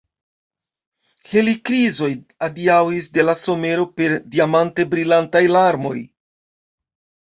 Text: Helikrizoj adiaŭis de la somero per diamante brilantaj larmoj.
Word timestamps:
Helikrizoj 1.33 2.09
adiaŭis 2.49 3.13
de 3.19 3.29
la 3.29 3.37
somero 3.45 3.89
per 4.01 4.19
diamante 4.35 4.91
brilantaj 4.97 5.47
larmoj. 5.57 5.99